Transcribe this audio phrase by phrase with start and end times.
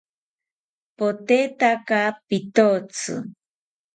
[0.97, 3.13] Potetaka pitotzi